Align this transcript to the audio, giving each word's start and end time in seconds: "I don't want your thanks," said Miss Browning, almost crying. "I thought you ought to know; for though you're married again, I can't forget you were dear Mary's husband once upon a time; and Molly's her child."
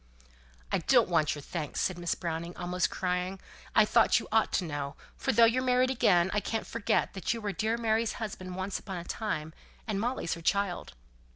"I 0.71 0.79
don't 0.79 1.09
want 1.09 1.35
your 1.35 1.43
thanks," 1.43 1.79
said 1.79 1.99
Miss 1.99 2.15
Browning, 2.15 2.57
almost 2.57 2.89
crying. 2.89 3.39
"I 3.75 3.85
thought 3.85 4.19
you 4.19 4.27
ought 4.31 4.51
to 4.53 4.63
know; 4.65 4.95
for 5.15 5.31
though 5.31 5.45
you're 5.45 5.61
married 5.61 5.91
again, 5.91 6.31
I 6.33 6.39
can't 6.39 6.65
forget 6.65 7.31
you 7.31 7.39
were 7.39 7.51
dear 7.53 7.77
Mary's 7.77 8.13
husband 8.13 8.55
once 8.55 8.79
upon 8.79 8.97
a 8.97 9.03
time; 9.03 9.53
and 9.85 9.99
Molly's 10.01 10.33
her 10.33 10.41
child." 10.41 10.93